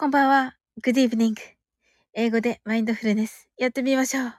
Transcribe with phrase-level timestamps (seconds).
[0.00, 0.56] こんばんは。
[0.82, 1.34] Good evening.
[2.14, 4.34] 英語でマインドフルネスやってみましょう。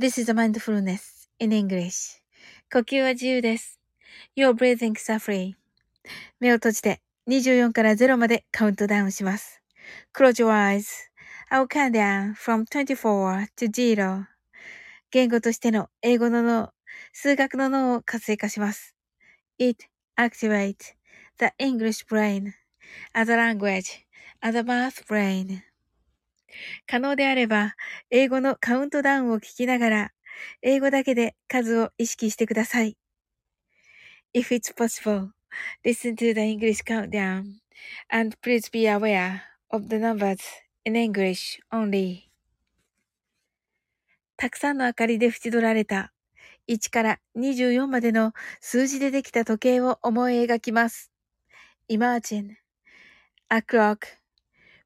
[0.00, 2.22] This is a mindfulness in English.
[2.72, 3.78] 呼吸は自由です。
[4.34, 5.52] Your breathing is free.
[6.40, 9.62] 目を閉じて24から0までカウントダウンします。
[10.14, 10.86] Close your eyes.
[11.50, 14.24] I'll count down from 24 to 0.
[15.10, 16.70] 言語としての英語の脳、
[17.12, 18.96] 数学の脳を活性化します。
[19.58, 19.84] It
[20.16, 20.94] activates
[21.38, 22.52] the English brain
[23.12, 24.06] as a language
[24.42, 25.62] as a math brain
[26.86, 27.74] 可能であれば、
[28.10, 30.12] 英語のカウントダウンを聞きながら、
[30.60, 32.96] 英語だけで数を意識してください。
[34.34, 35.30] If it's possible,
[35.84, 37.60] listen to the English countdown
[38.10, 40.40] and please be aware of the numbers
[40.84, 42.28] in English only.
[44.36, 46.12] たくさんの明かりで縁取られた
[46.68, 51.10] 1から24までの数字でできた時計を思い描きます。
[51.88, 52.56] Imagine
[53.48, 54.21] a clock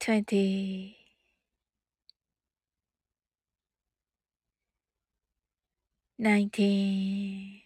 [0.00, 0.96] twenty,
[6.18, 7.62] nineteen,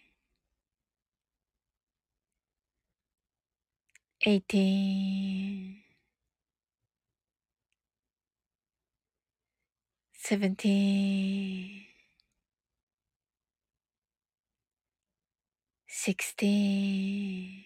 [4.25, 5.77] eighteen,
[10.13, 11.85] seventeen,
[15.87, 17.65] sixteen,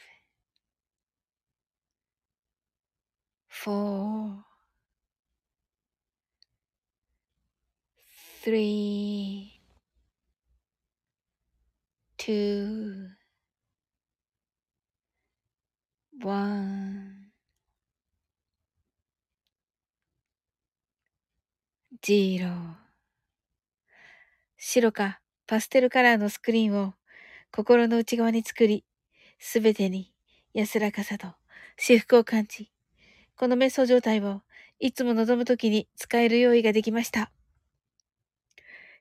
[3.63, 4.43] four,
[8.43, 9.61] three,
[12.17, 13.09] two,
[16.23, 17.29] one,
[22.01, 22.49] zero
[24.57, 26.95] 白かパステルカラーのスクリーンを
[27.51, 28.85] 心の内側に作り、
[29.37, 30.11] すべてに
[30.55, 31.35] 安らかさと
[31.77, 32.71] 至福を感じ、
[33.41, 34.43] この瞑想状態を
[34.79, 37.31] いつも望むときに使える用意ができました。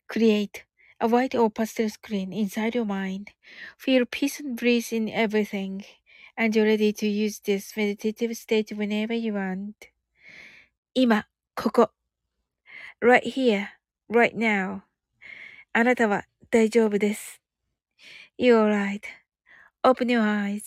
[0.08, 0.64] Create
[0.98, 3.24] a white or pastel screen inside your mind.
[3.78, 5.82] Feel peace and breeze in everything.
[6.38, 9.74] And you're ready to use this meditative state whenever you want.
[10.94, 11.90] 今、ここ。
[13.02, 13.66] right here,
[14.10, 14.80] right now.
[15.74, 17.42] あなたは大丈夫です。
[18.38, 19.02] You're alright.
[19.82, 20.62] Open your eyes.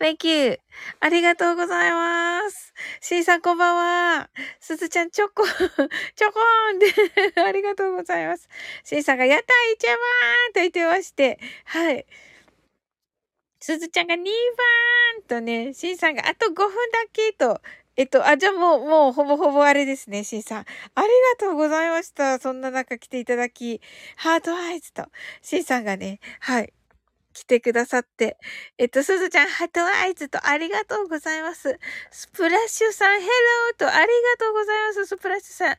[0.00, 0.58] Thank you.
[1.00, 2.74] ありがとうございます。
[3.00, 4.28] シーさんこんばんは。
[4.58, 5.58] すずちゃんチョコ、 チョ
[6.32, 6.86] コーンで
[7.40, 8.48] ありがとうございます。
[8.82, 9.96] シーさんがやった一番
[10.52, 11.38] と言ってまして。
[11.66, 12.06] はい。
[13.60, 17.60] すずちゃんが2番とね、シンさんがあと5分だけと。
[17.96, 20.64] えっと、あ、じゃあもう、もうほぼほぼあれですね、シンさん。
[20.94, 21.08] あり
[21.40, 22.38] がとうございました。
[22.40, 23.80] そんな中来ていただき、
[24.16, 25.06] ハートアイズと、
[25.40, 26.72] シンさんがね、はい。
[27.34, 28.38] 来てくださって。
[28.78, 31.78] えっと、すずちゃん、ハトアイズとありがとうございます。
[32.10, 34.06] スプラッシュさん、ヘローとありが
[34.38, 35.06] とうございます。
[35.06, 35.72] スプラッシュさん。
[35.72, 35.76] あ、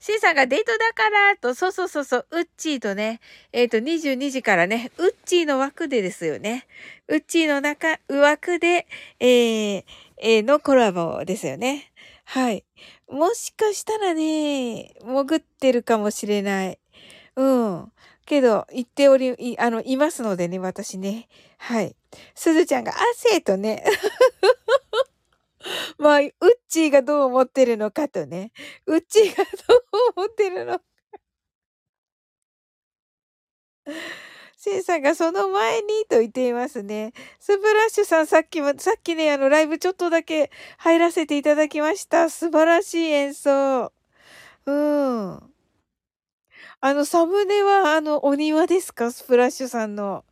[0.00, 3.20] シンさんがデートだからと、そうそうそうそう、ウッチーとね、
[3.52, 6.66] えっと、22時からね、ウッチーの枠でですよね。
[7.06, 8.86] ウッチーの中、枠で、
[9.20, 9.84] えー、
[10.20, 11.92] えー、のコラボですよね。
[12.24, 12.64] はい。
[13.08, 16.78] もしかしたらね、潜ってるかもしれない。
[17.36, 17.92] うん。
[18.28, 21.28] けど、言っており、い、あの、いますのでね、私ね。
[21.56, 21.96] はい。
[22.34, 23.84] すずちゃんが汗とね。
[25.98, 26.30] まあ、うっ
[26.68, 28.52] ちーがどう思ってるのかとね。
[28.86, 29.82] うっちーがどう
[30.16, 30.84] 思ってるのか。
[34.58, 37.12] シンさんがその前にと言っていますね。
[37.40, 42.28] スプラッシュさんさっきも、さっきね、あの、ライブちょっとだけ入らせていただきました。
[42.28, 43.92] 素晴らしい演奏。
[44.66, 45.54] うん。
[46.82, 49.10] あの、サムネは、あの、お庭ですか？
[49.10, 50.24] スプラッシュさんの。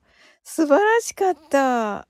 [0.44, 2.06] 素晴らしかった。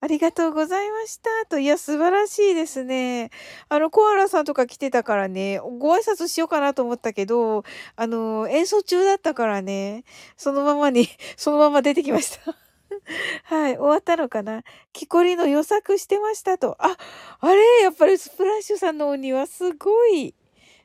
[0.00, 1.30] ありがとうございました。
[1.48, 3.30] と、いや、素晴らしいですね。
[3.68, 7.64] あの、コアラさんとか来てたからね、ご挨拶しようかなと思ったけど、
[7.96, 10.04] あの、演奏中だったからね、
[10.36, 12.56] そのままに、 そのまま出てきました。
[13.44, 14.62] はい、終わったのかな？
[14.92, 16.76] 木こりの予作してましたと。
[16.80, 16.96] あ、
[17.40, 17.62] あれ？
[17.82, 20.34] やっぱりスプラッシュさんのお庭すごい、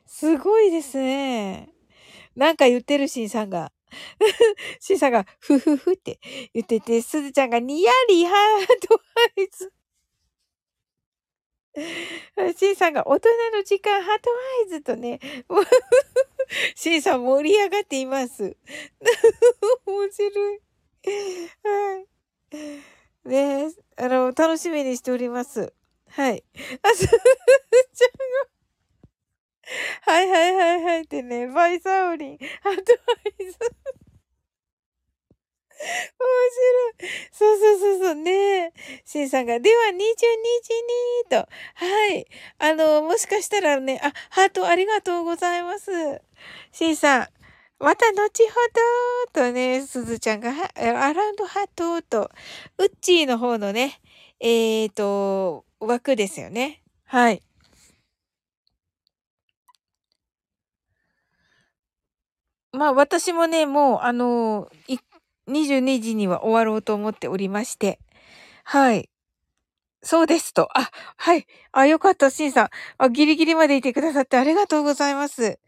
[0.06, 1.70] すごいですね。
[2.36, 3.72] なんか言ってるしんさんが。
[4.80, 6.20] しんさんが、ふふふって
[6.54, 8.94] 言ってて、すずちゃんがにやり heart
[9.36, 9.72] eyes。
[12.56, 14.30] しんさんが大人の時間 heart
[14.62, 15.20] eyes とね、
[16.74, 18.56] しんさん盛り上がっています。
[19.86, 20.60] 面白い。
[21.62, 23.28] はい。
[23.28, 25.72] ねあの、楽しみにしております。
[26.08, 26.44] はい。
[26.82, 28.59] あ、すずちゃんが、
[30.02, 32.80] はいはいはいはいってね、バイサオリン、アドバ
[33.38, 33.58] イス。
[35.80, 37.10] 面白い。
[37.32, 38.72] そうそうそうそうね。
[39.04, 40.06] シンさんが、では22時に
[41.30, 41.36] と。
[41.74, 42.26] はい。
[42.58, 46.20] あの、もしかしたらね、あ、ハートありがとうございます。
[46.72, 47.28] シンさん、
[47.78, 48.18] また後
[48.48, 48.54] ほ
[49.32, 52.30] どとね、すずちゃんが、アラウンドハートと、
[52.76, 54.00] ウッチーの方のね、
[54.38, 56.82] えっ、ー、と、枠ですよね。
[57.06, 57.42] はい。
[62.72, 64.98] まあ私もね、もうあのー、
[65.48, 67.98] 22時には終わろうと思っておりまして。
[68.64, 69.10] はい。
[70.02, 70.68] そうですと。
[70.78, 71.46] あ、はい。
[71.72, 72.68] あ、よかった、しんさん。
[72.98, 75.58] あ、ギリギリまでいてくださってありがとうございます。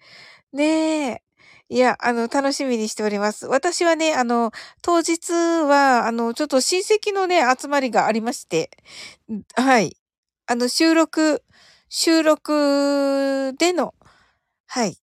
[0.52, 0.64] ね
[1.12, 1.22] え。
[1.70, 3.46] いや、あの、楽しみにしております。
[3.46, 4.52] 私はね、あの、
[4.82, 8.70] 当日は、あの、ちょっと親戚のね、集まりがありまして、
[9.56, 9.96] はい。
[10.46, 11.44] あの、収録、
[11.90, 13.94] 収録での、
[14.69, 14.96] はい、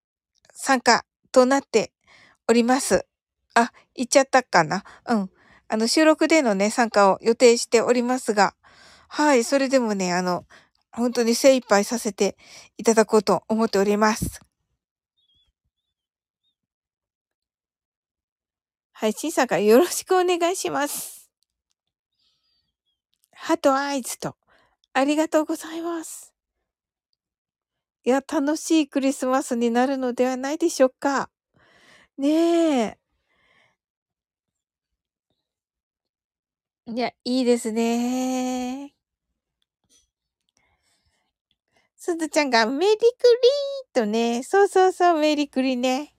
[0.54, 1.06] 参加
[1.38, 1.92] となって
[2.48, 3.06] おります。
[3.54, 5.30] あ、言っちゃったかなうん。
[5.68, 8.56] あの、収録でのね、参加を予定しておりますが、
[9.08, 10.46] はい、それでもね、あの、
[10.92, 12.38] 本当に精一杯させて
[12.80, 14.42] いただこうと思っております。
[18.94, 21.30] はい、小さからよろしくお願いします。
[23.32, 24.36] ハトアイズと、
[24.94, 26.37] ありがとうございます。
[28.08, 31.30] いや、楽しいクリスマスになるのではないでしょうか。
[32.18, 32.30] ね
[32.84, 32.98] え。
[36.88, 38.94] いや、いいですね。
[41.98, 46.14] すずちゃんがメリクリーとね、そうそうそう、メリクリね。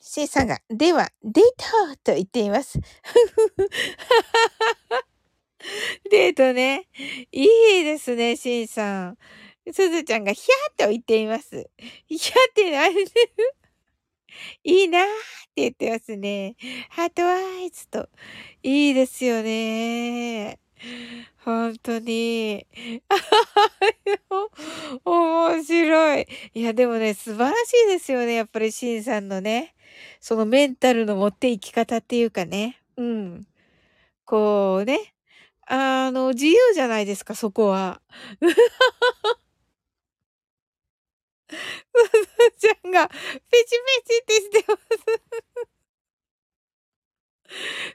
[0.00, 1.44] シーさんが、では、デー
[1.96, 2.78] トと言っています。
[6.10, 6.88] デートね。
[7.32, 9.18] いいですね、シンさん。
[9.72, 11.70] すずちゃんがヒャーと言っています。
[12.06, 12.94] ヒャーって何
[14.64, 15.06] いいなーっ
[15.54, 16.56] て言ってますね。
[16.90, 18.08] ハートアイズと。
[18.62, 20.58] いいですよね。
[21.44, 22.66] 本当に。
[25.04, 26.26] 面白い。
[26.54, 28.34] いや、でもね、素晴らしいですよね。
[28.34, 29.74] やっぱりシンさんのね。
[30.20, 32.82] そのメンタルの持っていき方っていうかね。
[32.96, 33.46] うん。
[34.24, 35.13] こうね。
[35.66, 38.00] あの、自由じゃないですか、そこは。
[41.92, 43.64] すずちゃんが、ペチペ
[44.06, 45.24] チってしてます。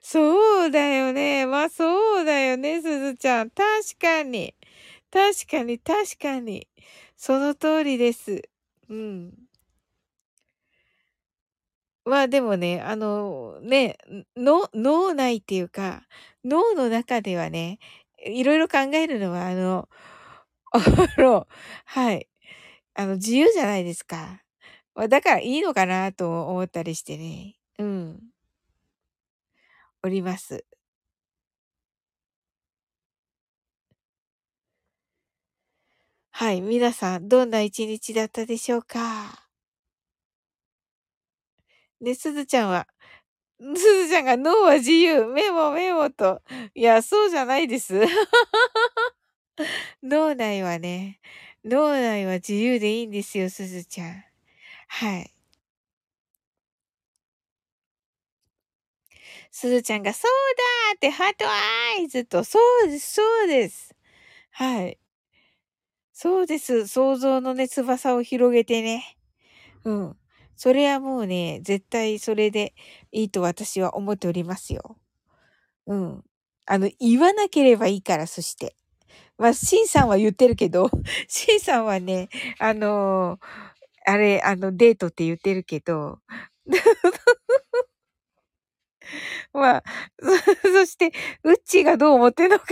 [0.02, 1.46] そうだよね。
[1.46, 3.50] まあそうだよね、すずちゃん。
[3.50, 3.66] 確
[4.00, 4.56] かに。
[5.12, 6.68] 確かに、確かに。
[7.18, 8.44] その通りです。
[8.90, 9.34] うん。
[12.06, 13.98] まあでもね、あの、ね、
[14.36, 16.04] の脳内っていうか、
[16.46, 17.80] 脳の中ではね、
[18.26, 19.90] いろいろ考えるのは、あの、
[21.18, 21.48] あの、
[21.86, 22.28] はい。
[22.96, 24.42] あの、自由じゃないですか。
[25.10, 27.56] だからいいのかなと思ったりしてね。
[27.80, 28.22] うん。
[30.04, 30.64] おります。
[36.34, 36.62] はい。
[36.62, 39.50] 皆さん、どんな一日だったでしょうか？
[42.02, 42.88] で、すずちゃんは、
[43.60, 46.42] すずちゃんが脳は自由、メモメモと。
[46.74, 48.00] いや、そうじゃないです。
[50.04, 51.20] 脳内はね、
[51.66, 54.24] 脳内は自由でいいんですよ、すずちゃん。
[54.88, 55.34] はい。
[59.52, 60.32] すずちゃんが、そう
[60.92, 63.96] だってハートアイズと、そうです、そうです。
[64.52, 64.98] はい。
[66.14, 66.88] そうです。
[66.88, 69.18] 想像のね、翼を広げてね。
[69.86, 70.18] うん。
[70.62, 72.74] それはもうね、絶対それで
[73.14, 74.98] いいと私は思っておりますよ。
[75.88, 76.24] うん。
[76.66, 78.76] あの、言わなければいいから、そして。
[79.38, 80.92] まあ、シンさんは言ってるけど、
[81.30, 82.28] シンさんはね、
[82.60, 86.20] あのー、あれ、あの、デートって言ってるけど、
[89.54, 89.84] まあ、
[90.62, 91.14] そして、
[91.46, 92.66] ウッチーがどう思ってんのか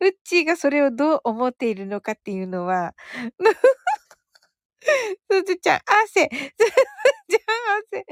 [0.00, 2.94] ウッチーがそれをどう思っているのかっていうのは、
[5.30, 6.28] すずちゃん、汗、す
[6.66, 6.72] ず
[7.28, 8.06] ちゃん、汗。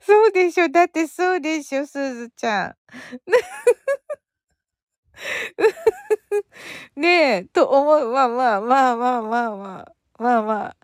[0.00, 0.68] そうでしょ。
[0.68, 2.76] だってそうでしょ、すずちゃん。
[7.00, 8.10] ねえ、と思う。
[8.12, 9.92] まあまあまあまあまあまあ。
[10.22, 10.76] まあまあ。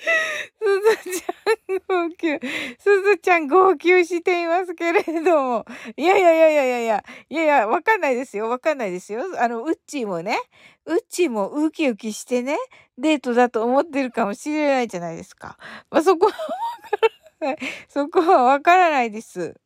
[0.00, 2.40] すずちゃん号泣。
[2.78, 5.64] すずちゃん号泣していますけれども。
[5.96, 8.48] いやいやいやいやいやいや、いやいや、わかんないですよ。
[8.48, 9.22] わかんないですよ。
[9.38, 10.38] あの、うっちーもね、
[10.86, 12.56] うっちーもウキウキしてね、
[12.98, 15.58] デートだと思ってるかもしれないじゃないですか。
[15.90, 17.58] まあ、そこはわからない。
[17.88, 19.60] そこはわからないです。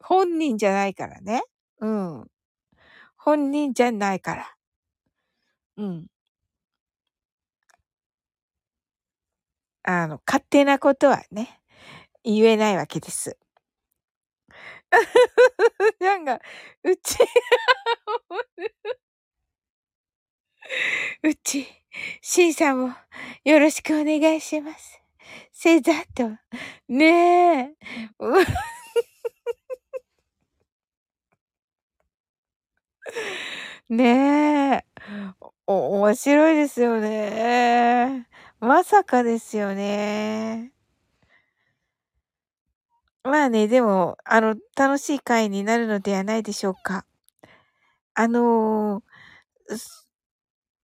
[0.00, 1.42] 本人じゃないからね。
[1.80, 2.30] うん。
[3.16, 4.54] 本人じゃないから。
[5.76, 6.06] うん。
[9.90, 11.62] あの、勝手なことはね、
[12.24, 13.38] 言えないわけです。
[16.00, 16.40] なんか、
[16.84, 17.18] うち
[21.22, 21.66] うち、
[22.22, 22.94] しんさんも
[23.44, 25.00] よろしくお願いします。
[25.52, 26.30] せざと。
[26.88, 27.74] ねえ。
[33.88, 34.84] ねえ。
[35.66, 38.26] お、面白いですよね。
[38.60, 40.72] まさかですよね。
[43.22, 47.04] まあね、でも、あの、楽しい会になるのではないでしょうか。
[48.14, 49.02] あの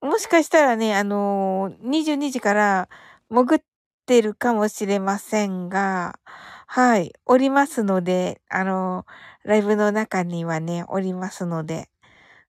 [0.00, 2.88] もしかしたらね、あの22時から
[3.30, 3.60] 潜っ
[4.06, 6.18] てるかもしれませんが、
[6.66, 9.06] はい、おりますので、あの
[9.44, 11.88] ライブの中にはね、おりますので、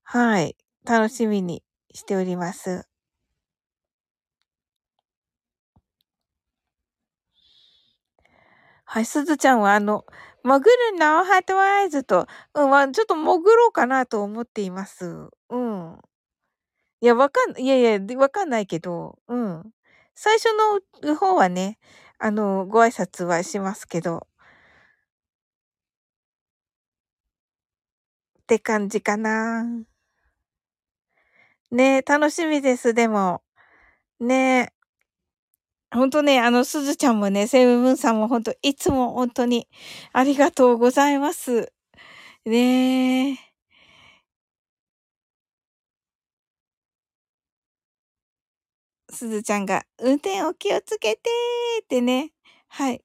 [0.04, 0.56] はい、
[0.86, 1.64] 楽しみに
[1.94, 2.88] しております。
[8.96, 10.06] はい、すずちゃんはあの、
[10.46, 10.60] 潜
[10.94, 15.28] るのハートワイズと、うん、まあ、ちょっと潜ろうかなと思っています。
[15.50, 16.00] うん。
[17.02, 19.72] いや、わかんいやいや、わかんないけど、うん。
[20.16, 20.48] 最初
[21.04, 21.80] の方はね、
[22.20, 24.28] あの、ご挨拶はしますけど。
[28.46, 29.86] って感じかな。
[31.72, 33.42] ね、楽しみです、でも。
[34.20, 34.72] ね。
[35.96, 39.68] ほんとね、あの、すずちゃんもね、セブブンさんもほんと、いつもほんとに
[40.14, 41.72] ありがとうございます。
[42.46, 43.38] ねえ。
[49.12, 52.32] すずちゃんが、運転お気をつけてーってね。
[52.68, 53.02] はい。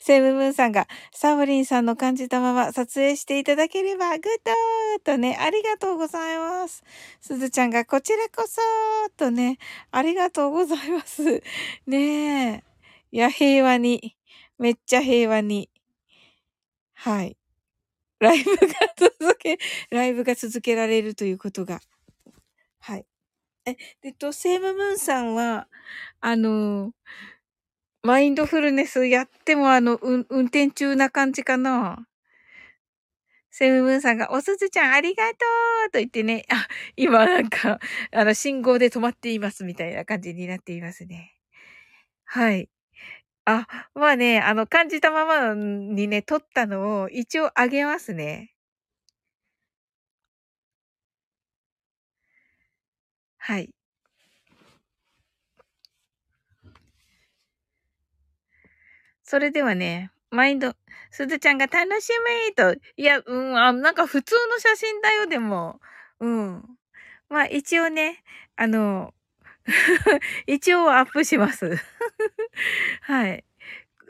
[0.00, 6.82] セムムーンさんが、サブリンさんの感じたまま撮影していただければ、グッドーとね、ありがとうございます。
[7.20, 9.58] すずちゃんが、こちらこそーとね、
[9.90, 11.42] ありがとうございます。
[11.86, 12.64] ねえ。
[13.12, 14.16] いや、平和に。
[14.58, 15.68] めっちゃ平和に。
[16.94, 17.36] はい。
[18.20, 18.58] ライブが
[18.96, 19.58] 続け、
[19.90, 21.80] ライブが続けられるということが。
[22.80, 23.06] はい。
[23.66, 25.68] え、えっと、セームムーンさんは、
[26.20, 26.92] あの
[28.04, 32.04] マインドフルネスやっても、あの、うん、運転中な感じかな？
[33.54, 35.36] セムムーンさんが、おすずちゃんありがと
[35.88, 36.66] うと言ってね、あ、
[36.96, 37.78] 今なんか、
[38.10, 41.34] あの、信号で止まっていますみたいな感じになっていますね。
[42.26, 42.68] はい。
[43.46, 48.52] あ、まあね、あの、感じたままにね、撮ったのを一応あげますね。
[53.38, 53.72] はい。
[59.32, 60.74] それではね、マインド、
[61.10, 62.10] すずちゃんが楽し
[62.50, 65.80] みと、いや、うん、あ、なんか普通の写真だよ、でも。
[66.20, 66.62] うん。
[67.30, 68.22] まあ、一応ね、
[68.56, 69.14] あの、
[70.46, 71.80] 一応アップします。
[73.00, 73.42] はい。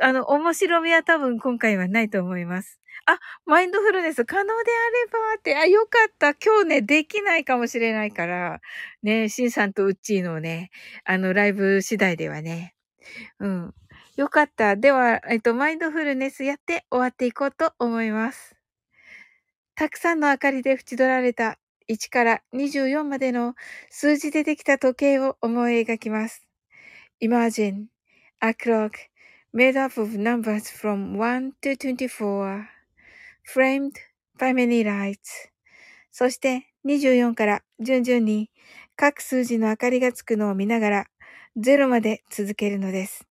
[0.01, 2.81] あの、面白みは多分今回はないと思います。
[3.07, 6.35] あ、マインドフルネス可能であればって、あ、よかった。
[6.35, 8.61] 今日ね、できないかもしれないから、
[9.05, 10.73] ね、シンさんとウッチーのね、
[11.05, 12.75] あの、ライブ次第ではね。
[13.39, 13.75] うん。
[14.17, 14.77] よかった。
[14.77, 18.55] では、えっと、マインドフルネスやって終わっていこうと思います。
[19.75, 23.55] たくさんの明かりで縁取られた1から24までの
[23.91, 26.47] 数字でできた時計を思い描きます。
[27.23, 27.87] Imagine
[28.41, 28.93] a clock
[29.55, 32.65] made up of numbers from 1 to 24
[33.45, 33.93] framed
[34.39, 35.51] by many lights
[36.11, 38.51] そして24から順々に
[38.97, 41.07] 各数字の明かりがつくのを見ながら
[41.57, 43.32] 0まで続けるのです。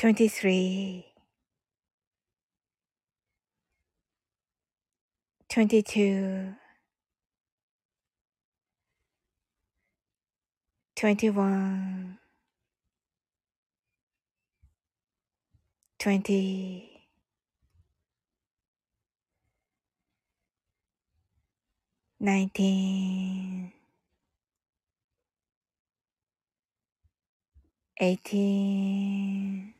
[0.00, 1.04] 23
[5.50, 6.54] 22
[10.96, 12.18] 21
[15.98, 17.06] 20
[22.18, 23.72] 19
[28.00, 29.79] 18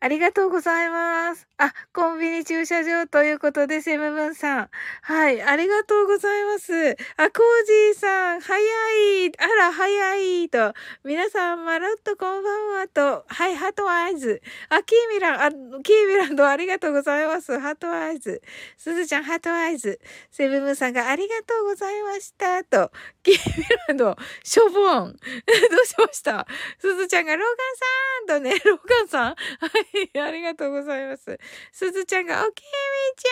[0.00, 1.48] ありがとうございます。
[1.56, 4.70] あ、コンビニ駐車場ということで、セムブンさん。
[5.00, 6.72] はい、ありがとうございます。
[7.16, 9.32] あ、コージーさん、早い。
[9.38, 10.50] あら、早い。
[10.50, 10.74] と。
[11.02, 12.88] 皆さん、まるっとこんばんは。
[12.88, 13.24] と。
[13.26, 14.42] はい、ハトアイズ。
[14.68, 15.50] あ、キーミラン、あ、
[15.82, 17.58] キーミランドありがとうございます。
[17.58, 18.42] ハトアイズ。
[18.76, 19.98] すずちゃん、ハトアイズ。
[20.30, 22.62] セブブンさんがありがとうございました。
[22.64, 22.92] と。
[23.22, 25.16] キーミランド、しょぼん。
[25.16, 26.46] どうしました？
[26.78, 27.48] すずちゃんが、ロー
[28.28, 29.34] ガンさんとね、ローガンさん。
[29.34, 29.34] は
[29.80, 29.85] い。
[30.22, 31.38] ありがとうございます。
[31.72, 32.64] すずちゃんが、おきみ
[33.16, 33.24] ち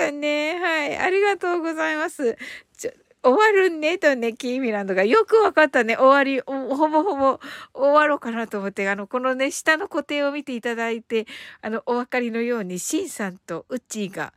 [0.00, 2.36] ゃんとね、はい、ありがとうございます。
[2.76, 5.96] ちょ終わるねとね、キーミランドがよくわかったね。
[5.96, 7.40] 終わり、ほぼほぼ
[7.74, 11.26] 終わろうかなと思って、あの、このね、下の固定を見ていただいて、
[11.60, 14.32] あの、お分かりのように、シンさんとウッチーが、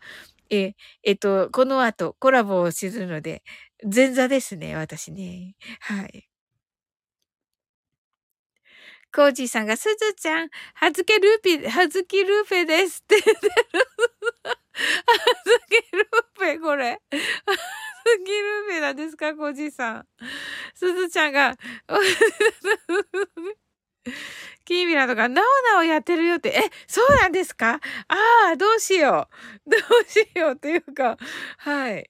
[0.49, 3.43] え、えっと、この後コラボをするので、
[3.93, 5.55] 前座ですね、私ね。
[5.81, 6.31] はい。
[9.13, 13.54] コージーさんが、すずちゃん、はずけルーピ、はずきルーペですって言ってる。
[14.43, 14.56] は
[15.45, 16.91] ずきルーペ、これ。
[16.91, 20.08] はずきルーペなんですか、コージーさん。
[20.74, 21.56] すずちゃんが、
[24.65, 27.80] キーミラとか、なおなおやってるよって、え、そうなんですか？
[28.08, 28.15] あ
[28.54, 29.28] あ、どうしよ
[29.67, 29.69] う。
[29.69, 31.17] どうしようというか、
[31.58, 32.10] はい。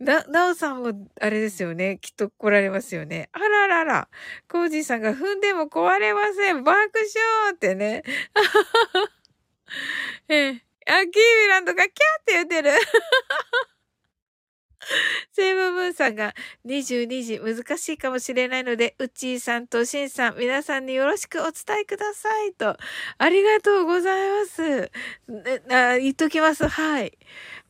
[0.00, 1.98] な、なおさんも、あれですよね。
[2.00, 3.28] きっと来られますよね。
[3.32, 4.08] あららら。
[4.48, 6.64] コージーさんが踏んでも壊れません。
[6.64, 6.88] 爆笑
[7.54, 8.02] ってね。
[10.28, 10.64] ええ。
[10.86, 11.10] あ、キー
[11.42, 12.70] ミランドがキャーって言ってる。
[15.32, 16.34] セイムムーンさんが
[16.66, 22.76] 22時難しいかもしれないので、うっちーさんとしんさん、皆さんによろしくお伝えくださいと。
[23.18, 24.90] ありがとうございます。
[25.70, 26.66] あ言っときます。
[26.66, 27.18] はい。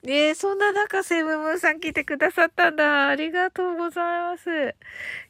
[0.03, 3.09] ねえ、そんな中、セブムーンさん来てくださったんだ。
[3.09, 4.75] ありがとうございます。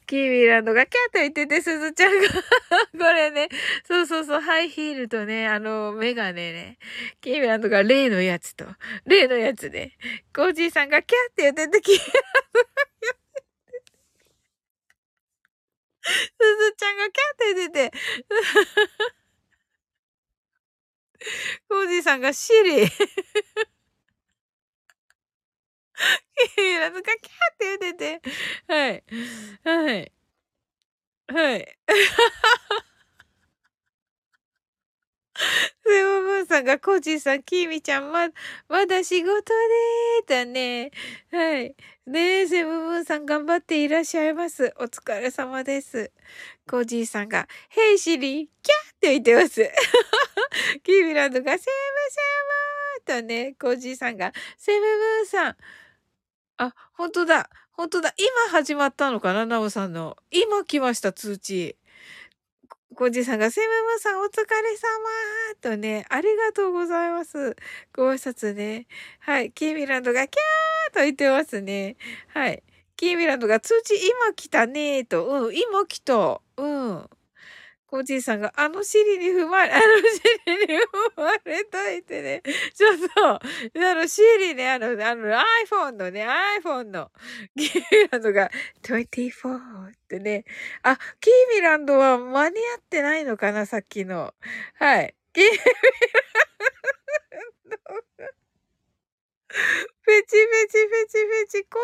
[0.07, 2.27] キーミランドがキャーと言ってて、すずちゃんが
[3.07, 3.49] これね、
[3.85, 6.77] そうそうそう、ハイヒールとね、あの、メガネね。
[7.21, 8.65] キーミランドが例のやつと、
[9.05, 9.97] 例のやつね。
[10.35, 12.13] コージーさんがキャーって言ってて、キーミラン
[12.53, 12.65] ドが
[12.99, 13.21] キャー。
[16.03, 17.97] すずちゃんがキャーって言ってて。
[21.69, 22.87] コージーさんがシリ。
[26.57, 28.21] いや、なんかキャーって言ってて。
[28.67, 29.03] はい。
[29.63, 30.11] はい。
[31.27, 31.77] はい。
[35.85, 38.29] セブブンさんが、コージーさん、キーミちゃん、ま、
[38.69, 40.91] まだ仕事でーだね。
[41.31, 41.75] はい。
[42.05, 44.73] ねえ、セブブンさん頑張っていらっしゃいます。
[44.79, 46.11] お疲れ様です。
[46.69, 49.69] コージーさんが、ヘイシリー、キャーって言ってます。
[50.83, 51.65] キーミランドが、セブセ
[53.15, 55.57] ブとね、コージーさんが、セブブンさん、
[56.61, 57.49] あ、ほんとだ。
[57.71, 58.13] ほんとだ。
[58.17, 60.15] 今始まったのかななおさんの。
[60.29, 61.75] 今来ました、通知。
[62.93, 67.55] コジさんが、セムムさんお疲れ様とね、ありがとうございます。
[67.95, 68.85] ご挨拶ね。
[69.21, 69.51] はい。
[69.53, 71.95] キーミランドがキャーと言ってますね。
[72.27, 72.61] はい。
[72.95, 75.25] キーミランドが通知今来たねと。
[75.25, 76.41] うん、今来た。
[76.57, 77.09] うん。
[77.91, 79.83] コージーさんが、あの尻に踏まれ、 あの
[80.45, 80.79] 尻に踏
[81.17, 82.41] まれといてね。
[82.73, 83.39] ちょっと、あ
[83.73, 85.27] の尻ね、あの、あの
[85.67, 86.25] iPhone のね、
[86.63, 87.11] iPhone の
[87.57, 88.49] キーミランドが
[88.81, 90.45] 24ってね。
[90.83, 94.33] あ、キーミランドは間に合ってないのかな、さっきの。
[94.75, 95.13] はい。
[95.33, 95.63] キーミラ
[97.75, 97.79] ン
[98.17, 98.31] ドが。
[100.05, 101.13] ペチペチペチ
[101.53, 101.79] ペチ、こ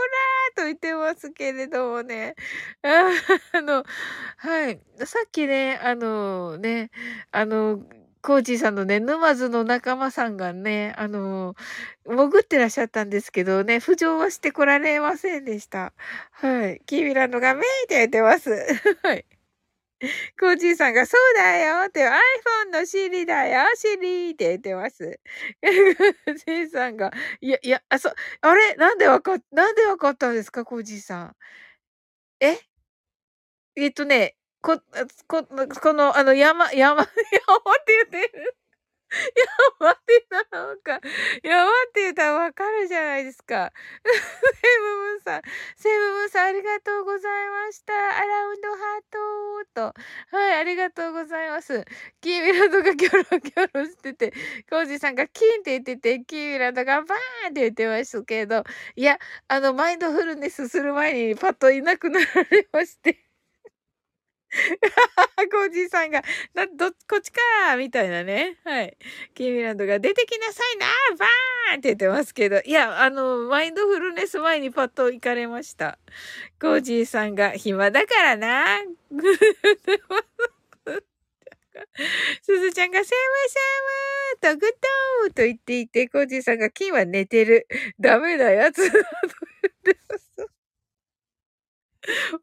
[0.55, 2.35] らーと言ってますけれどもね。
[2.83, 3.83] あ の、
[4.37, 4.79] はい。
[5.05, 6.89] さっきね、あのね、
[7.31, 7.79] あの、
[8.21, 11.55] コーチーさんのね、沼津の仲間さんがね、あの、
[12.05, 15.93] 潜ってらっしゃったんですけどね、浮上はしてこられませんでした。
[16.31, 16.81] はい。
[16.85, 18.49] キーミランドがメイって言ってます。
[19.03, 19.25] はい。
[20.39, 22.11] コージーさんが、そうだよって、iPhone
[22.71, 25.19] の Siri だよ !Siri って言ってます。
[26.25, 28.09] コーチーさんが、いや、いや、あ、そ、
[28.41, 28.75] あれ？
[28.75, 30.65] なんでわか、なんでわかったんですか？
[30.65, 31.35] コージーさん。
[32.41, 32.57] え？
[33.75, 34.79] えっとね、こ、
[35.27, 35.43] こ、
[35.81, 37.05] この、あの、山、山、山っ
[37.85, 38.55] て言ってる。
[39.79, 40.99] 山ってたらなんか、
[41.43, 43.71] 山ってたわかるじゃないですか。
[44.03, 44.11] セ
[44.79, 45.41] ブムーンさん、
[45.77, 47.93] セブムーンさんありがとうございました。
[47.93, 49.93] アラウンドハートと。
[50.31, 51.85] はい、ありがとうございます。
[52.21, 54.33] キーミランドがキョロキョロしてて、
[54.69, 58.63] コージさんがキンって言ってて、キーミランドがバーンって言ってましたけど、
[58.95, 63.26] いや、あの、マインドフルネスする前にパッといなくなられまして。
[65.51, 67.39] コージーさんが、な、ど、こっちか
[67.77, 68.57] みたいなね。
[68.63, 68.97] はい。
[69.35, 70.85] キーミランドが出てきなさいな
[71.17, 72.61] バーンって言ってますけど。
[72.65, 75.99] いや、あの、マインドフルネス前にパッと行かれました。
[76.59, 78.65] コージーさんが、暇だからな。
[82.41, 83.07] すずちゃんが、セム
[83.49, 83.59] セ
[84.51, 84.71] ムとグッ
[85.27, 87.67] ドと言っていて、コージーさんが、金は寝てる。
[87.99, 88.97] ダメなやつだと
[89.85, 90.27] 言ってます。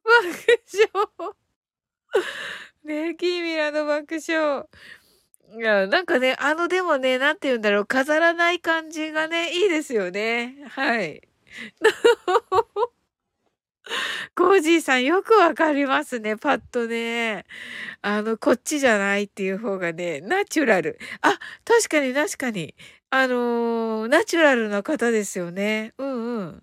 [0.04, 0.12] 爆
[1.26, 1.34] 笑。
[2.84, 4.64] ねキーミラの爆笑。
[5.56, 10.56] いや、なんかね、あの、でもね、なんて言うんだろう、飾らない感じがね、いいですよね。
[10.68, 11.22] はい。
[14.34, 17.44] コージーさんよくわかりますね、パッとね。
[18.02, 20.98] あの、こっちじゃないっていう方がね、ナチュラル。
[21.20, 22.74] あ、確かに確かに。
[23.10, 25.92] あのー、ナチュラルな方ですよね。
[25.98, 26.62] うんうん。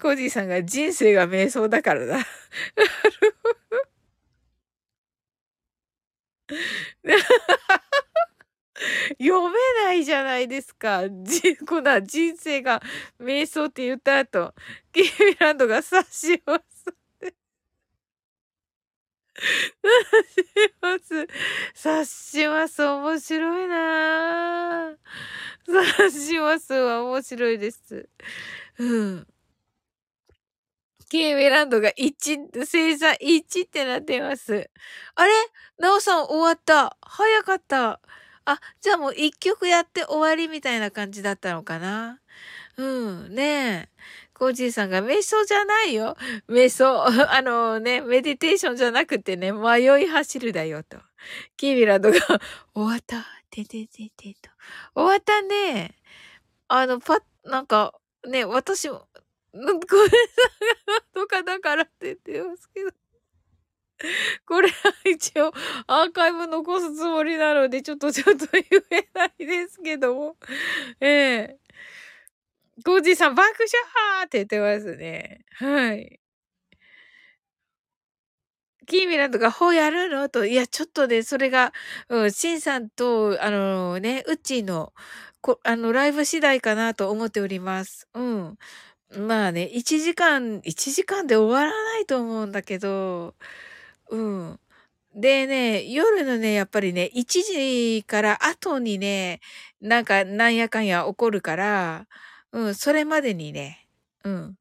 [0.00, 2.18] コージーさんが人生が瞑想だからだ。
[9.18, 11.08] 読めないじゃないですか。
[11.08, 12.82] じ、 こんな人生が
[13.20, 14.54] 瞑想って言った後、
[14.92, 16.62] キーミランドが察します。
[19.34, 21.26] します。
[21.74, 22.82] 察します。
[22.82, 24.96] 面白いな
[25.66, 28.08] 察しますは面白いです。
[28.78, 29.26] うん。
[31.12, 34.70] ケーメランドが1、生産1ってなってます。
[35.14, 35.32] あれ？
[35.78, 36.96] なおさん終わった。
[37.02, 38.00] 早かった。
[38.46, 42.18] あ、じゃあもう1曲やって終わりみたいな感じだったのかな
[42.78, 43.88] うん、ねえ。
[44.32, 46.16] コージーさんが瞑想じゃないよ。
[46.48, 47.04] 瞑想。
[47.30, 50.96] あのね、メディテーションじゃなくてね、迷い走るだよと。
[51.58, 52.20] キービランドが
[52.74, 53.22] 終わった。
[53.50, 54.48] ててててと。
[54.94, 55.94] 終わったね。
[56.68, 57.92] あの、パッ、なんか、
[58.26, 59.06] ね、私も、
[59.52, 60.10] ごめんなさい。
[61.14, 62.90] とかだからって言ってますけど。
[64.46, 65.52] これは一応
[65.86, 70.36] アーカイブ残すつもりなので、ちょっとちょっと言えないですけども。
[71.00, 72.84] ええー。
[72.84, 75.44] コージーさん、爆笑って言ってますね。
[75.54, 76.18] はい。
[78.86, 80.28] キーミランドが、ほうやるの？
[80.28, 81.72] と、いや、ちょっとね、それが、
[82.08, 84.92] うん、シンさんと、あのね、うちの、
[85.40, 88.08] こ、あの、ライブ次第かなと思っております。
[88.14, 88.58] うん。
[89.18, 93.34] まあね、1時間、1時間で終わらないと思うんだけど、
[94.10, 94.60] うん。
[95.14, 99.40] でね、夜のね、やっぱりね、1時から後にね、
[99.80, 102.06] なんか、なんやかんや起こるから、
[102.52, 103.86] うん、それまでにね、
[104.24, 104.56] うん。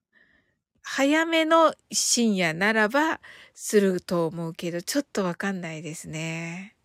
[0.83, 3.21] 早めの深夜ならば
[3.53, 6.75] すると思うけど、ちょっとわかんないですね。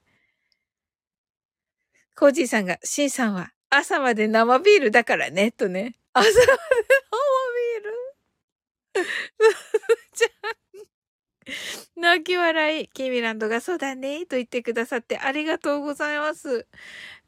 [2.15, 5.97] コージーさんが、シンさんは朝まで生ビールだからね、とね。
[6.13, 7.06] 朝まで
[11.97, 12.89] 泣き笑い。
[12.89, 16.67] キミランドがそうだね、と言ってくださってありがとうございます。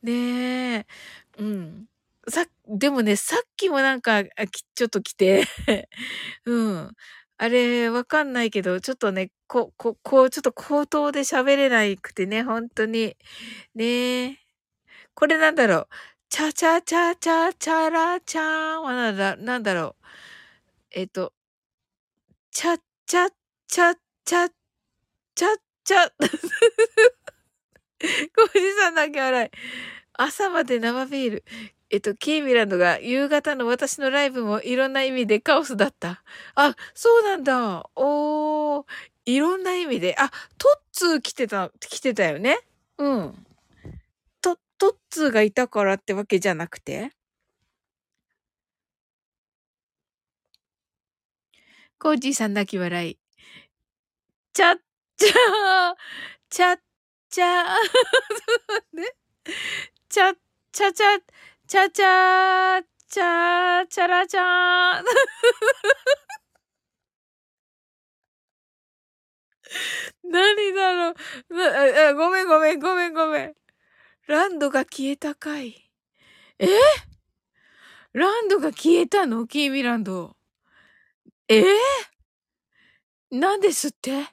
[0.03, 0.87] ねえ。
[1.39, 1.87] うん。
[2.29, 4.25] さ、でもね、さっきもなんか、
[4.75, 5.45] ちょっと来て
[6.47, 6.93] うん。
[7.39, 13.17] あれ、わかんないけど、ちょっとね、こ、こ、こう、ちょっと口頭で喋れないくてね、本当に。
[13.75, 14.39] ねえ。
[15.15, 15.89] これなんだろう。
[16.31, 20.07] チャチャチャチャチャラチャーはなんだ、なんだろう。
[20.93, 21.33] えっと、
[22.59, 23.31] チャチャ
[23.69, 23.95] チャ
[24.25, 24.49] チャ
[25.37, 25.49] チャ
[25.85, 26.11] チャ。
[26.11, 29.51] コージさんだけ笑い。
[30.15, 31.45] 朝まで生ビール。
[31.89, 36.25] えっと、キーミランドが夕方の私のライブもいろんな意味でカオスだった。
[36.57, 37.89] あ、そうなんだ。
[37.95, 38.85] おー、
[39.27, 40.17] いろんな意味で。
[40.19, 42.59] あ、トッツー来てた、来てたよね。
[42.99, 43.47] うん。
[44.41, 47.13] トッツーがいたからってわけじゃなくて
[51.99, 53.19] コージーさん泣き笑い。
[54.53, 54.77] ちゃっ
[55.17, 55.95] ちゃー、
[56.49, 56.81] ちゃっ
[57.29, 59.15] ちゃー、 ね、
[60.09, 60.33] ちゃ、
[60.73, 61.19] ちゃちゃ、
[61.67, 65.05] ちゃちゃー、ちゃー、ちゃらちゃー。
[70.23, 73.55] 何だろうごめんごめんごめんごめん。
[74.29, 75.91] ランドが消えたかい。
[76.61, 76.69] え？
[78.13, 79.47] ランドが消えたの？
[79.47, 80.38] キーミランド。
[81.51, 81.65] えー、
[83.31, 84.27] なんですって？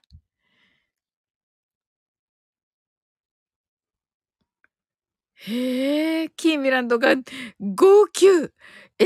[5.47, 7.15] へえ、キーミランドが
[7.60, 8.51] 号泣。
[8.97, 9.06] ええ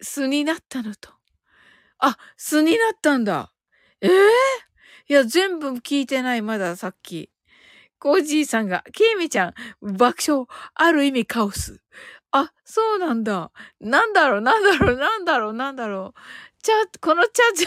[0.00, 1.10] ー、素になったのと。
[1.98, 3.52] あ、素になったんだ。
[4.00, 4.12] ええー、
[5.08, 7.30] いや、全部聞いてない、まださっき。
[7.98, 11.82] コージーさんが、ケイミちゃん、爆笑、ある意味カオス。
[12.32, 13.50] あ、そうなんだ。
[13.80, 16.20] なんだろう、なんだろう、なんだろう、なんだろう。
[16.62, 17.66] ちゃ、このちゃちゃ、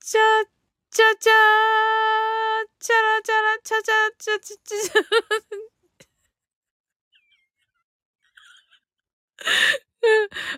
[0.00, 0.20] ちゃ、
[0.90, 4.56] ちゃちゃー、チャラチャラ、チャチャ、チャチャ
[4.92, 5.02] チャ。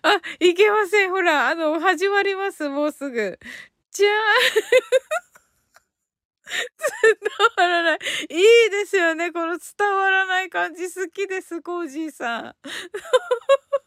[0.03, 1.11] あ、いけません。
[1.11, 2.69] ほら、あの、始まります。
[2.69, 3.39] もうすぐ。
[3.93, 5.34] じゃあ。
[7.59, 7.99] 伝わらない。
[8.31, 8.35] い
[8.69, 9.33] いですよね。
[9.33, 12.57] この伝わらない感じ好きです、コージーさん。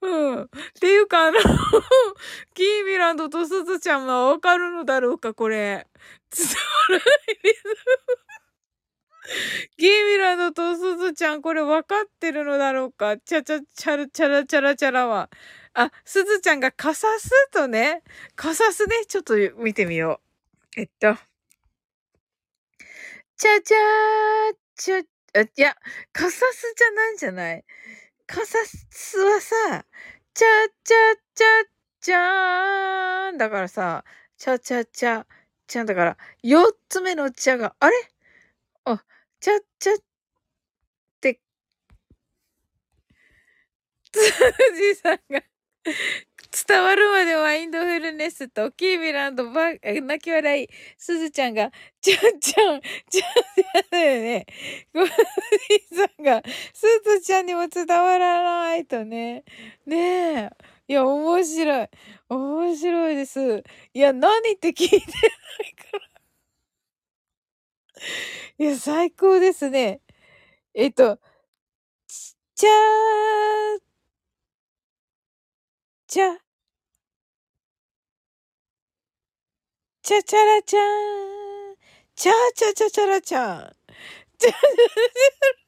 [0.00, 0.42] うん。
[0.44, 0.48] っ
[0.80, 1.38] ていうか、あの
[2.54, 5.86] キーミランドとすずちゃんはわかるのだろうか、これ。
[6.34, 6.54] 伝わ
[6.90, 7.62] らないです。
[9.78, 13.16] キーミランドとスズちゃん、これ分かってるのだろうか？
[13.18, 15.30] チャチャチャラチャラチャラチャラは。
[15.74, 18.02] あ、すずちゃんがカサスとね、
[18.36, 20.20] カサスね、ちょっと見てみよ
[20.76, 20.80] う。
[20.80, 21.16] えっと。
[23.36, 25.04] チャチャー、チャ、
[25.34, 25.74] あ、いや、
[26.12, 27.64] カサスじゃないんじゃない
[28.26, 28.58] カサ
[28.90, 29.86] スはさ、
[30.34, 30.48] チャ
[30.84, 31.46] チャチャ
[32.00, 34.04] チャーンだからさ、
[34.38, 35.26] チャチャチャ、
[35.66, 38.11] チャンだから、四つ目のチャが、あれ？
[38.84, 39.04] あ、
[39.40, 39.96] ちゃっちゃっ
[41.20, 41.40] て、
[44.12, 44.20] つ
[44.76, 45.42] じさんが
[46.68, 50.68] 伝わるまでマインドフルネスと、キーミランドば、泣き笑い、
[50.98, 51.70] すずちゃんが、
[52.02, 54.46] ちゃんちゃん、ちゃんだよね。
[54.94, 55.12] ごじ
[55.96, 56.42] さんが、
[56.74, 59.44] すずちゃんにも伝わらないとね。
[59.86, 59.96] ね
[60.44, 60.50] え。
[60.88, 61.88] いや、面白い。
[62.28, 63.62] 面白いです。
[63.94, 65.06] いや、何って聞いてない
[65.74, 66.11] から。
[68.58, 70.00] いや、最高ですね。
[70.74, 71.18] えっと、
[72.08, 73.80] ちちゃー、
[76.06, 76.38] ちゃ、
[80.02, 81.76] ちゃちゃらちゃーん、
[82.14, 83.72] ちゃちゃちゃちゃらちゃん。
[84.38, 85.61] ちゃちゃちゃちゃらちゃん。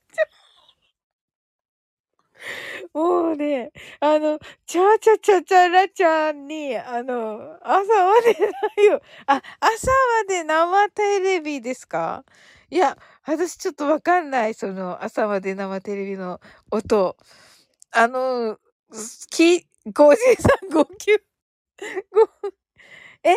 [2.95, 9.01] もうね、あの、ちゃちゃちゃちゃらちゃんに、あの、朝までないよ。
[9.27, 12.25] あ、朝まで生テレビですか？
[12.71, 14.55] いや、私ちょっとわかんない。
[14.55, 17.17] その、朝まで生テレビの音。
[17.93, 18.59] あの、
[19.31, 19.63] き、
[19.95, 21.21] コージーさん号泣。
[23.25, 23.37] え、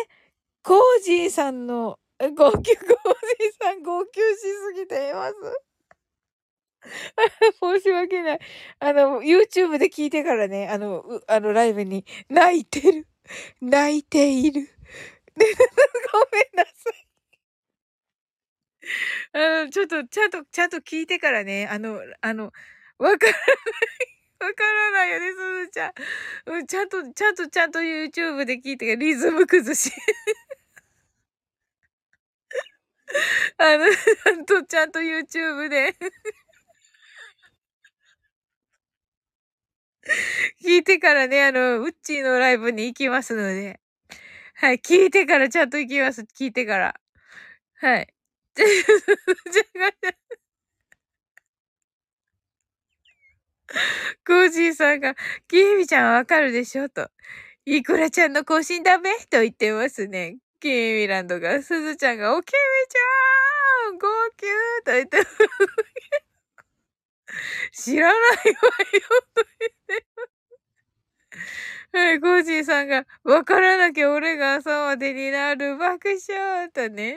[0.64, 5.34] コージーさんの、号泣、コージーさん号泣しすぎています。
[7.60, 8.38] 申し訳ない。
[8.80, 13.06] あの、YouTube で聞いてからね、あの、あの、ライブに、泣いてる。
[13.60, 14.68] 泣いている。
[16.12, 17.06] ごめんなさい。
[19.32, 22.52] あの、ちょっと、ちゃんと、ちゃんと聞いてからね、あの、あの、
[22.98, 23.42] わからない。
[24.40, 25.36] わからないよね、す
[25.66, 25.92] ずちゃん。
[26.46, 29.90] うん、ちゃんと、ちゃんと、ちゃんと YouTube で聞いてリズム崩し。
[33.58, 35.94] あの、ちゃんと、ちゃんと YouTube で
[40.64, 43.80] 聞いてからね、あの、ウッチーのライブに行きますので。
[44.56, 46.22] はい、聞いてからちゃんと行きます。
[46.22, 46.94] 聞いてから。
[47.76, 48.08] はい。
[48.56, 49.92] じゃ が、
[54.26, 55.14] コージーさんが、
[55.48, 56.88] キーミちゃんわかるでしょ？
[56.88, 57.10] と。
[57.66, 59.10] イコラちゃんの更新ダメ？
[59.30, 60.38] と言ってますね。
[60.60, 64.36] キーミランドが、スズちゃんが、おキーミちゃん号泣
[64.84, 65.18] と言って、
[67.72, 68.38] 知らないわよ
[69.34, 69.77] と言って。
[71.92, 77.16] はい、コージーさんが、わからなきゃ俺が朝までになる爆笑とね。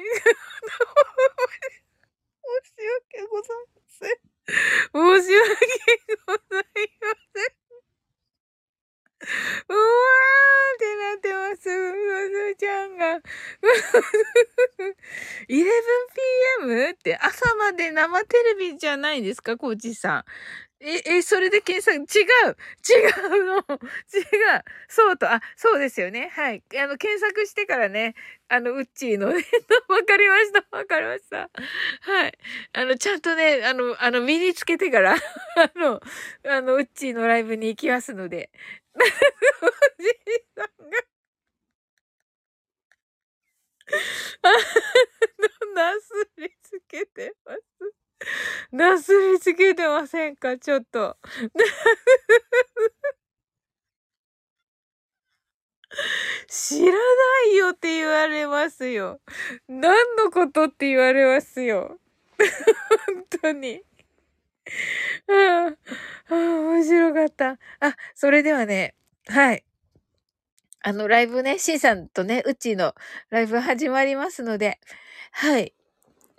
[2.44, 2.74] 申し
[3.18, 5.22] 訳ございません。
[5.22, 6.64] 申し訳ござい
[7.02, 7.56] ません。
[9.70, 11.62] うわーってなってます。
[11.64, 13.22] すずちゃんが。
[15.50, 16.92] 11pm?
[16.94, 20.24] って朝まで生テレビじゃないですかコーチさん。
[20.84, 22.58] え、え、それで検索、違う
[22.90, 23.58] 違うの
[24.14, 26.30] 違うそうと、あ、そうですよね。
[26.34, 26.64] はい。
[26.76, 28.16] あの、検索してからね、
[28.50, 29.36] あの、ウッチーの、ね、
[29.88, 30.66] わかりました。
[30.76, 31.50] わかりました。
[32.02, 32.38] はい。
[32.74, 35.14] あの、ちゃんとね、あの、あの、身につけてから、
[35.56, 36.02] あの、
[36.48, 38.50] あの、ウッチーのライブに行きますので。
[40.00, 40.14] おじい
[40.56, 40.98] さんが
[44.44, 44.50] あ
[45.76, 47.62] なすりつけてます。
[48.72, 50.58] なすりつけてませんか？
[50.58, 51.18] ちょっと。
[56.48, 56.98] 知らな
[57.54, 59.20] いよって言われますよ。
[59.68, 61.98] 何のことって言われますよ。
[63.08, 63.84] 本当に。
[65.28, 65.76] あ
[66.30, 67.58] あ、面白かった。
[67.80, 68.96] あ、それではね、
[69.28, 69.64] はい。
[70.84, 72.96] あの、ライブね、シンさんとね、うちの
[73.30, 74.80] ライブ始まりますので、
[75.32, 75.74] はい。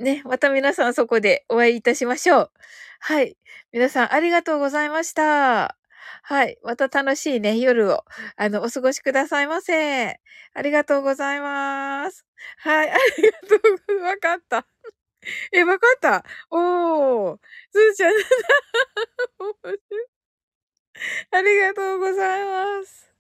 [0.03, 2.53] ね、また皆さんそこでお会いいたしましょう。
[3.01, 3.37] はい。
[3.73, 5.77] 皆さんありがとうございました。
[6.25, 6.59] はい。
[6.65, 8.05] また楽しいね、夜を、
[8.37, 10.21] あの、お過ごしくださいませ。
[10.55, 12.27] ありがとうございます。
[12.59, 12.91] はい。
[12.93, 14.01] ありがとう。
[14.03, 14.67] わかった。
[15.53, 16.25] え、わかった？
[16.51, 17.39] おー。
[17.73, 18.15] すーちゃん。
[21.33, 23.12] ありがとうございます。